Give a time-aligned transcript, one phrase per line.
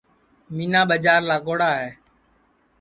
[0.55, 1.89] مینا ٻجار لاڳوڑا ہے